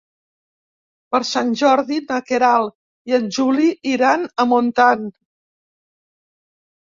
[1.15, 2.73] Per Sant Jordi na Queralt
[3.11, 5.05] i en Juli iran a Montant.